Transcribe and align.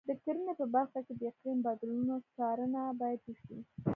د 0.09 0.11
کرنې 0.23 0.53
په 0.59 0.65
برخه 0.75 0.99
کې 1.05 1.13
د 1.15 1.21
اقلیم 1.31 1.59
بدلونونو 1.67 2.15
څارنه 2.35 2.81
باید 2.99 3.19
وشي. 3.25 3.57